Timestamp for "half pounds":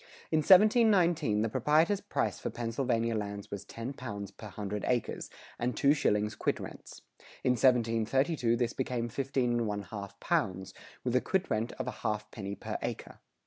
9.83-10.73